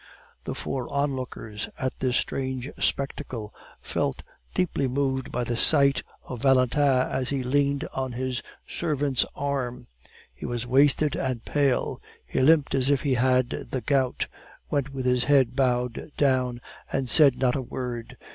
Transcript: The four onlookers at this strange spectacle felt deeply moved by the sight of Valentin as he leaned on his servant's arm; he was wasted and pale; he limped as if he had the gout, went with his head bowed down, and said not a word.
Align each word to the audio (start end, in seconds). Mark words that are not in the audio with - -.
The 0.45 0.55
four 0.55 0.91
onlookers 0.91 1.69
at 1.77 1.99
this 1.99 2.17
strange 2.17 2.71
spectacle 2.79 3.53
felt 3.81 4.23
deeply 4.55 4.87
moved 4.87 5.31
by 5.31 5.43
the 5.43 5.55
sight 5.55 6.01
of 6.25 6.41
Valentin 6.41 6.81
as 6.81 7.29
he 7.29 7.43
leaned 7.43 7.87
on 7.93 8.13
his 8.13 8.41
servant's 8.67 9.27
arm; 9.35 9.85
he 10.33 10.43
was 10.47 10.65
wasted 10.65 11.15
and 11.15 11.45
pale; 11.45 12.01
he 12.25 12.41
limped 12.41 12.73
as 12.73 12.89
if 12.89 13.03
he 13.03 13.13
had 13.13 13.67
the 13.69 13.81
gout, 13.81 14.25
went 14.71 14.91
with 14.91 15.05
his 15.05 15.25
head 15.25 15.55
bowed 15.55 16.11
down, 16.17 16.61
and 16.91 17.07
said 17.07 17.37
not 17.37 17.55
a 17.55 17.61
word. 17.61 18.17